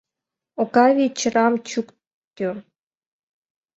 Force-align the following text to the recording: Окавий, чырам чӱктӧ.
Окавий, 0.61 1.09
чырам 1.19 1.53
чӱктӧ. 1.67 2.49